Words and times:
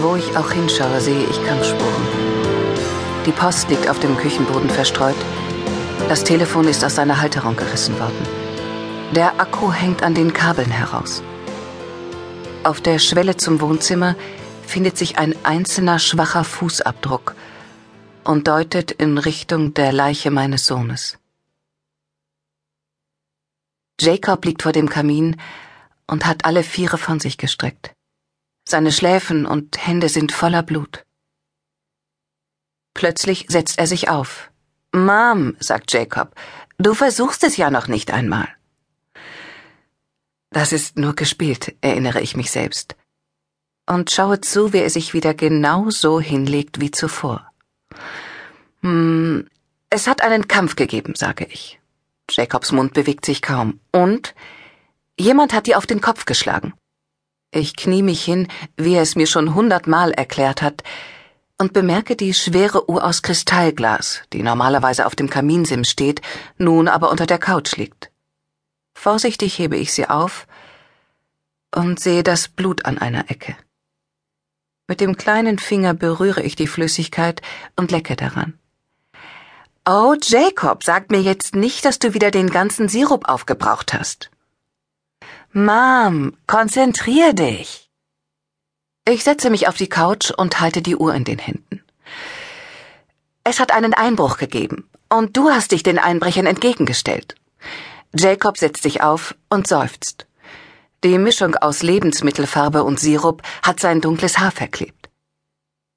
Wo 0.00 0.14
ich 0.14 0.36
auch 0.36 0.50
hinschaue, 0.50 1.00
sehe 1.00 1.24
ich 1.24 1.46
Kampfspuren. 1.46 2.06
Die 3.24 3.32
Post 3.32 3.70
liegt 3.70 3.88
auf 3.88 3.98
dem 3.98 4.16
Küchenboden 4.16 4.70
verstreut. 4.70 5.16
Das 6.08 6.22
Telefon 6.22 6.68
ist 6.68 6.84
aus 6.84 6.94
seiner 6.94 7.20
Halterung 7.20 7.56
gerissen 7.56 7.98
worden. 7.98 8.26
Der 9.14 9.40
Akku 9.40 9.72
hängt 9.72 10.02
an 10.02 10.14
den 10.14 10.32
Kabeln 10.32 10.70
heraus. 10.70 11.22
Auf 12.62 12.80
der 12.80 12.98
Schwelle 12.98 13.36
zum 13.36 13.60
Wohnzimmer 13.60 14.16
findet 14.66 14.98
sich 14.98 15.18
ein 15.18 15.34
einzelner 15.44 15.98
schwacher 15.98 16.44
Fußabdruck 16.44 17.34
und 18.24 18.46
deutet 18.48 18.90
in 18.92 19.18
Richtung 19.18 19.74
der 19.74 19.92
Leiche 19.92 20.30
meines 20.30 20.66
Sohnes. 20.66 21.18
Jacob 24.00 24.44
liegt 24.44 24.62
vor 24.62 24.72
dem 24.72 24.88
Kamin 24.88 25.36
und 26.06 26.26
hat 26.26 26.44
alle 26.44 26.62
Viere 26.62 26.98
von 26.98 27.18
sich 27.18 27.38
gestreckt. 27.38 27.95
Seine 28.68 28.90
Schläfen 28.90 29.46
und 29.46 29.86
Hände 29.86 30.08
sind 30.08 30.32
voller 30.32 30.64
Blut. 30.64 31.04
Plötzlich 32.94 33.46
setzt 33.48 33.78
er 33.78 33.86
sich 33.86 34.08
auf. 34.08 34.50
Mom, 34.92 35.56
sagt 35.60 35.92
Jacob, 35.92 36.34
du 36.78 36.94
versuchst 36.94 37.44
es 37.44 37.56
ja 37.56 37.70
noch 37.70 37.86
nicht 37.86 38.10
einmal. 38.10 38.48
Das 40.50 40.72
ist 40.72 40.96
nur 40.96 41.14
gespielt, 41.14 41.76
erinnere 41.80 42.20
ich 42.20 42.36
mich 42.36 42.50
selbst. 42.50 42.96
Und 43.86 44.10
schaue 44.10 44.40
zu, 44.40 44.72
wie 44.72 44.78
er 44.78 44.90
sich 44.90 45.14
wieder 45.14 45.34
genau 45.34 45.90
so 45.90 46.20
hinlegt 46.20 46.80
wie 46.80 46.90
zuvor. 46.90 47.52
Hm, 48.80 49.46
es 49.90 50.08
hat 50.08 50.22
einen 50.22 50.48
Kampf 50.48 50.74
gegeben, 50.74 51.14
sage 51.14 51.44
ich. 51.44 51.78
Jacobs 52.30 52.72
Mund 52.72 52.94
bewegt 52.94 53.26
sich 53.26 53.42
kaum. 53.42 53.78
Und 53.92 54.34
jemand 55.16 55.52
hat 55.52 55.68
dir 55.68 55.78
auf 55.78 55.86
den 55.86 56.00
Kopf 56.00 56.24
geschlagen. 56.24 56.74
Ich 57.50 57.76
knie 57.76 58.02
mich 58.02 58.24
hin, 58.24 58.48
wie 58.76 58.94
er 58.94 59.02
es 59.02 59.16
mir 59.16 59.26
schon 59.26 59.54
hundertmal 59.54 60.12
erklärt 60.12 60.62
hat, 60.62 60.82
und 61.58 61.72
bemerke 61.72 62.16
die 62.16 62.34
schwere 62.34 62.90
Uhr 62.90 63.04
aus 63.04 63.22
Kristallglas, 63.22 64.22
die 64.32 64.42
normalerweise 64.42 65.06
auf 65.06 65.16
dem 65.16 65.30
Kaminsims 65.30 65.90
steht, 65.90 66.20
nun 66.58 66.88
aber 66.88 67.10
unter 67.10 67.26
der 67.26 67.38
Couch 67.38 67.76
liegt. 67.76 68.10
Vorsichtig 68.94 69.58
hebe 69.58 69.76
ich 69.76 69.92
sie 69.92 70.08
auf 70.08 70.46
und 71.74 72.00
sehe 72.00 72.22
das 72.22 72.48
Blut 72.48 72.84
an 72.84 72.98
einer 72.98 73.30
Ecke. 73.30 73.56
Mit 74.88 75.00
dem 75.00 75.16
kleinen 75.16 75.58
Finger 75.58 75.94
berühre 75.94 76.42
ich 76.42 76.56
die 76.56 76.66
Flüssigkeit 76.66 77.42
und 77.74 77.90
lecke 77.90 78.16
daran. 78.16 78.58
Oh, 79.88 80.14
Jacob, 80.20 80.84
sag 80.84 81.10
mir 81.10 81.20
jetzt 81.20 81.54
nicht, 81.54 81.84
dass 81.84 81.98
du 81.98 82.14
wieder 82.14 82.30
den 82.30 82.50
ganzen 82.50 82.88
Sirup 82.88 83.28
aufgebraucht 83.28 83.92
hast. 83.92 84.30
Mom, 85.58 86.36
konzentrier 86.46 87.32
dich. 87.32 87.88
Ich 89.08 89.24
setze 89.24 89.48
mich 89.48 89.68
auf 89.68 89.78
die 89.78 89.88
Couch 89.88 90.30
und 90.30 90.60
halte 90.60 90.82
die 90.82 90.96
Uhr 90.96 91.14
in 91.14 91.24
den 91.24 91.38
Händen. 91.38 91.82
Es 93.42 93.58
hat 93.58 93.72
einen 93.72 93.94
Einbruch 93.94 94.36
gegeben, 94.36 94.86
und 95.08 95.34
du 95.34 95.48
hast 95.48 95.72
dich 95.72 95.82
den 95.82 95.98
Einbrechern 95.98 96.44
entgegengestellt. 96.44 97.36
Jacob 98.14 98.58
setzt 98.58 98.82
sich 98.82 99.02
auf 99.02 99.34
und 99.48 99.66
seufzt. 99.66 100.26
Die 101.02 101.16
Mischung 101.16 101.54
aus 101.54 101.82
Lebensmittelfarbe 101.82 102.84
und 102.84 103.00
Sirup 103.00 103.42
hat 103.62 103.80
sein 103.80 104.02
dunkles 104.02 104.38
Haar 104.38 104.52
verklebt. 104.52 105.08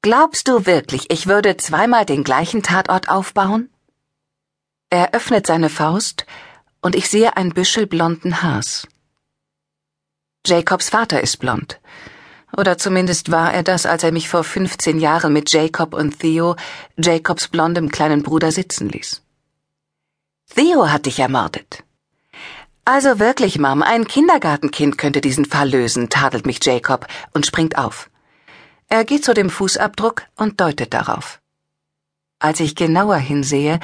Glaubst 0.00 0.46
du 0.46 0.64
wirklich, 0.64 1.10
ich 1.10 1.26
würde 1.26 1.56
zweimal 1.56 2.06
den 2.06 2.22
gleichen 2.22 2.62
Tatort 2.62 3.08
aufbauen? 3.08 3.68
Er 4.90 5.12
öffnet 5.12 5.48
seine 5.48 5.70
Faust 5.70 6.24
und 6.80 6.94
ich 6.94 7.10
sehe 7.10 7.36
ein 7.36 7.52
Büschel 7.52 7.88
blonden 7.88 8.42
Haars. 8.42 8.86
Jacobs 10.50 10.88
Vater 10.88 11.22
ist 11.22 11.36
blond. 11.36 11.78
Oder 12.56 12.76
zumindest 12.76 13.30
war 13.30 13.54
er 13.54 13.62
das, 13.62 13.86
als 13.86 14.02
er 14.02 14.10
mich 14.10 14.28
vor 14.28 14.42
15 14.42 14.98
Jahren 14.98 15.32
mit 15.32 15.52
Jacob 15.52 15.94
und 15.94 16.18
Theo, 16.18 16.56
Jacobs 16.96 17.46
blondem 17.46 17.88
kleinen 17.88 18.24
Bruder, 18.24 18.50
sitzen 18.50 18.88
ließ. 18.88 19.22
Theo 20.56 20.88
hat 20.88 21.06
dich 21.06 21.20
ermordet. 21.20 21.84
Also 22.84 23.20
wirklich, 23.20 23.60
Mom, 23.60 23.82
ein 23.82 24.08
Kindergartenkind 24.08 24.98
könnte 24.98 25.20
diesen 25.20 25.44
Fall 25.44 25.70
lösen, 25.70 26.08
tadelt 26.08 26.46
mich 26.46 26.58
Jacob 26.64 27.06
und 27.32 27.46
springt 27.46 27.78
auf. 27.78 28.10
Er 28.88 29.04
geht 29.04 29.24
zu 29.24 29.34
dem 29.34 29.50
Fußabdruck 29.50 30.22
und 30.34 30.60
deutet 30.60 30.92
darauf. 30.92 31.40
Als 32.40 32.58
ich 32.58 32.74
genauer 32.74 33.18
hinsehe, 33.18 33.78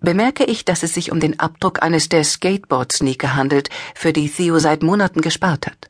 bemerke 0.00 0.44
ich, 0.44 0.66
dass 0.66 0.82
es 0.82 0.92
sich 0.92 1.12
um 1.12 1.20
den 1.20 1.40
Abdruck 1.40 1.82
eines 1.82 2.10
der 2.10 2.24
Skateboard-Sneaker 2.24 3.34
handelt, 3.34 3.70
für 3.94 4.12
die 4.12 4.28
Theo 4.28 4.58
seit 4.58 4.82
Monaten 4.82 5.22
gespart 5.22 5.66
hat. 5.66 5.89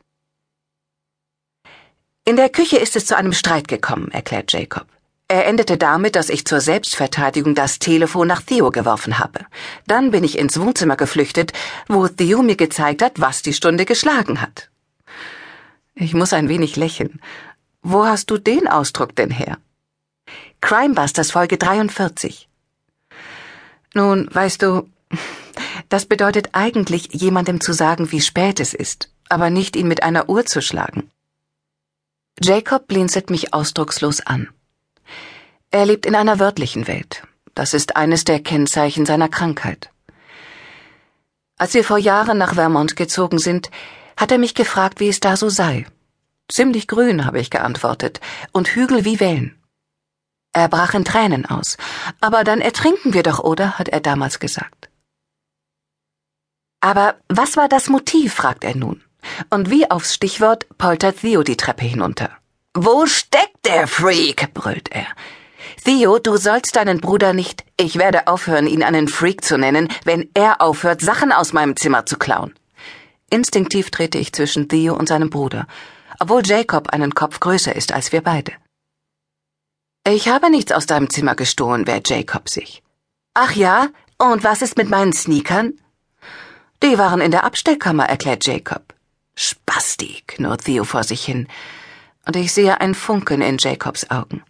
In 2.31 2.37
der 2.37 2.49
Küche 2.49 2.77
ist 2.77 2.95
es 2.95 3.07
zu 3.07 3.17
einem 3.17 3.33
Streit 3.33 3.67
gekommen, 3.67 4.13
erklärt 4.13 4.53
Jacob. 4.53 4.87
Er 5.27 5.49
endete 5.49 5.77
damit, 5.77 6.15
dass 6.15 6.29
ich 6.29 6.45
zur 6.45 6.61
Selbstverteidigung 6.61 7.57
das 7.57 7.81
Telefon 7.81 8.29
nach 8.29 8.41
Theo 8.41 8.71
geworfen 8.71 9.19
habe. 9.19 9.47
Dann 9.89 10.13
bin 10.13 10.23
ich 10.23 10.39
ins 10.39 10.61
Wohnzimmer 10.61 10.95
geflüchtet, 10.95 11.53
wo 11.89 12.07
Theo 12.07 12.43
mir 12.43 12.55
gezeigt 12.55 13.03
hat, 13.03 13.21
was 13.21 13.43
die 13.43 13.53
Stunde 13.53 13.85
geschlagen 13.85 14.41
hat. 14.41 14.71
Ich 15.97 16.15
muss 16.15 16.33
ein 16.33 16.49
wenig 16.49 16.77
lächeln. 16.77 17.21
Wo 17.83 18.07
hast 18.07 18.31
du 18.31 18.39
den 18.39 18.69
Ausdruck 18.69 19.17
denn 19.17 19.33
her? 19.33 19.59
Crimebusters 20.61 21.33
Folge 21.33 21.59
43. 21.59 22.49
Nun, 23.95 24.29
weißt 24.33 24.63
du, 24.63 24.89
das 25.89 26.07
bedeutet 26.07 26.51
eigentlich, 26.53 27.09
jemandem 27.13 27.61
zu 27.61 27.73
sagen, 27.73 28.13
wie 28.13 28.21
spät 28.21 28.61
es 28.61 28.73
ist, 28.73 29.11
aber 29.29 29.51
nicht 29.51 29.75
ihn 29.75 29.89
mit 29.89 30.05
einer 30.05 30.29
Uhr 30.29 30.47
zu 30.47 30.63
schlagen. 30.63 31.11
Jacob 32.43 32.89
blinzelt 32.89 33.29
mich 33.29 33.53
ausdruckslos 33.53 34.23
an. 34.23 34.49
Er 35.71 35.85
lebt 35.85 36.07
in 36.07 36.15
einer 36.15 36.39
wörtlichen 36.39 36.89
Welt. 36.89 37.23
Das 37.55 37.75
ist 37.75 37.97
eines 37.97 38.25
der 38.25 38.41
Kennzeichen 38.41 39.05
seiner 39.05 39.29
Krankheit. 39.29 39.91
Als 41.59 41.75
wir 41.75 41.85
vor 41.85 41.99
Jahren 41.99 42.39
nach 42.39 42.55
Vermont 42.55 42.97
gezogen 42.97 43.39
sind, 43.39 43.71
hat 44.17 44.33
er 44.33 44.39
mich 44.39 44.55
gefragt, 44.55 45.01
wie 45.01 45.11
es 45.11 45.21
da 45.21 45.37
so 45.37 45.51
sei. 45.51 45.87
Ziemlich 46.51 46.89
grün, 46.89 47.27
habe 47.27 47.41
ich 47.41 47.51
geantwortet, 47.51 48.21
und 48.53 48.69
Hügel 48.69 49.05
wie 49.05 49.21
Wellen. 49.21 49.63
Er 50.55 50.69
brach 50.69 50.95
in 50.95 51.05
Tränen 51.05 51.45
aus. 51.45 51.77
Aber 52.23 52.43
dann 52.43 52.63
ertrinken 52.63 53.13
wir 53.13 53.23
doch, 53.23 53.41
oder? 53.41 53.79
hat 53.79 53.91
er 53.91 54.01
damals 54.01 54.41
gesagt. 54.41 54.89
Aber 56.81 57.17
was 57.29 57.59
war 57.59 57.69
das 57.69 57.89
Motiv? 57.91 58.33
fragt 58.33 58.65
er 58.65 58.75
nun. 58.75 59.05
Und 59.51 59.71
wie 59.71 59.91
aufs 59.91 60.15
Stichwort 60.15 60.67
poltert 60.79 61.21
Theo 61.21 61.43
die 61.43 61.57
Treppe 61.57 61.85
hinunter. 61.85 62.31
Wo 62.75 63.07
steckt 63.07 63.65
der 63.67 63.87
Freak? 63.87 64.55
brüllt 64.55 64.91
er. 64.93 65.07
Theo, 65.85 66.19
du 66.19 66.37
sollst 66.37 66.77
deinen 66.77 67.01
Bruder 67.01 67.33
nicht. 67.33 67.65
Ich 67.77 67.97
werde 67.97 68.27
aufhören, 68.27 68.67
ihn 68.67 68.83
einen 68.83 69.09
Freak 69.09 69.45
zu 69.45 69.59
nennen, 69.59 69.89
wenn 70.05 70.29
er 70.35 70.61
aufhört, 70.61 71.01
Sachen 71.01 71.33
aus 71.33 71.53
meinem 71.53 71.77
Zimmer 71.77 72.07
zu 72.07 72.17
klauen. 72.17 72.55
Instinktiv 73.31 73.91
trete 73.91 74.19
ich 74.19 74.33
zwischen 74.33 74.69
Theo 74.69 74.95
und 74.95 75.09
seinem 75.09 75.31
Bruder, 75.31 75.67
obwohl 76.19 76.43
Jacob 76.45 76.91
einen 76.91 77.15
Kopf 77.15 77.41
größer 77.41 77.75
ist 77.75 77.93
als 77.93 78.13
wir 78.13 78.23
beide. 78.23 78.53
Ich 80.07 80.29
habe 80.29 80.51
nichts 80.51 80.73
aus 80.73 80.87
deinem 80.87 81.11
Zimmer 81.11 81.35
gestohlen, 81.35 81.87
wehrt 81.87 82.09
Jacob 82.09 82.49
sich. 82.49 82.83
Ach 83.35 83.53
ja? 83.53 83.89
Und 84.19 84.45
was 84.45 84.63
ist 84.63 84.77
mit 84.77 84.91
meinen 84.91 85.13
Sneakern? 85.13 85.79
Die 86.83 86.99
waren 86.99 87.21
in 87.21 87.31
der 87.31 87.45
Abstellkammer, 87.45 88.07
erklärt 88.07 88.47
Jacob. 88.47 88.95
Spasti, 89.43 90.23
knurrt 90.27 90.67
Theo 90.67 90.85
vor 90.85 91.03
sich 91.03 91.25
hin, 91.25 91.49
und 92.27 92.37
ich 92.37 92.53
sehe 92.53 92.79
ein 92.83 92.95
Funkeln 92.95 93.41
in 93.41 93.57
Jacobs 93.59 94.11
Augen. 94.11 94.45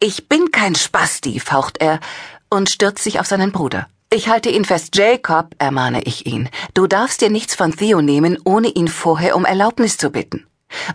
Ich 0.00 0.26
bin 0.26 0.50
kein 0.50 0.74
Spasti, 0.74 1.38
faucht 1.38 1.76
er 1.82 2.00
und 2.48 2.70
stürzt 2.70 3.04
sich 3.04 3.20
auf 3.20 3.26
seinen 3.26 3.52
Bruder. 3.52 3.86
Ich 4.10 4.28
halte 4.30 4.48
ihn 4.48 4.64
fest, 4.64 4.96
Jacob, 4.96 5.54
ermahne 5.58 6.02
ich 6.04 6.24
ihn. 6.24 6.48
Du 6.72 6.86
darfst 6.86 7.20
dir 7.20 7.28
nichts 7.28 7.54
von 7.54 7.76
Theo 7.76 8.00
nehmen, 8.00 8.38
ohne 8.44 8.68
ihn 8.68 8.88
vorher 8.88 9.36
um 9.36 9.44
Erlaubnis 9.44 9.98
zu 9.98 10.08
bitten. 10.10 10.46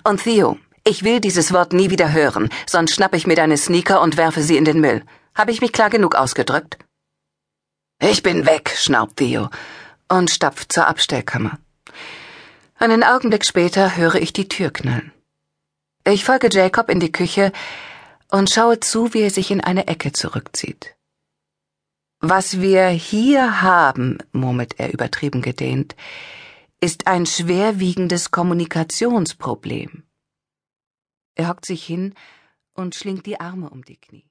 Und 0.04 0.24
Theo, 0.24 0.58
ich 0.84 1.04
will 1.04 1.20
dieses 1.20 1.54
Wort 1.54 1.74
nie 1.74 1.92
wieder 1.92 2.12
hören, 2.12 2.50
sonst 2.66 2.96
schnapp 2.96 3.14
ich 3.14 3.28
mir 3.28 3.36
deine 3.36 3.58
Sneaker 3.58 4.02
und 4.02 4.18
werfe 4.18 4.42
sie 4.42 4.58
in 4.58 4.66
den 4.66 4.82
Müll. 4.82 5.04
Habe 5.36 5.52
ich 5.52 5.62
mich 5.62 5.74
klar 5.74 5.92
genug 5.92 6.16
ausgedrückt? 6.16 6.80
Ich 8.02 8.24
bin 8.24 8.48
weg, 8.48 8.74
schnaubt 8.76 9.18
Theo 9.18 9.50
und 10.08 10.32
stapft 10.32 10.74
zur 10.74 10.88
Abstellkammer. 10.88 11.60
Einen 12.82 13.04
Augenblick 13.04 13.46
später 13.46 13.98
höre 13.98 14.16
ich 14.16 14.32
die 14.32 14.48
Tür 14.48 14.72
knallen. 14.72 15.12
Ich 16.06 16.24
folge 16.24 16.48
Jacob 16.50 16.90
in 16.90 17.02
die 17.02 17.12
Küche 17.12 17.52
und 18.32 18.50
schaue 18.50 18.80
zu, 18.80 19.14
wie 19.14 19.20
er 19.20 19.32
sich 19.32 19.52
in 19.52 19.60
eine 19.60 19.88
Ecke 19.88 20.14
zurückzieht. 20.14 20.96
Was 22.22 22.62
wir 22.62 22.88
hier 22.88 23.62
haben, 23.62 24.20
murmelt 24.32 24.80
er 24.80 24.94
übertrieben 24.94 25.42
gedehnt, 25.42 25.98
ist 26.80 27.08
ein 27.08 27.26
schwerwiegendes 27.26 28.32
Kommunikationsproblem. 28.32 30.04
Er 31.36 31.50
hockt 31.50 31.66
sich 31.66 31.86
hin 31.86 32.16
und 32.76 32.96
schlingt 32.96 33.26
die 33.26 33.42
Arme 33.42 33.70
um 33.70 33.84
die 33.84 33.98
Knie. 33.98 34.29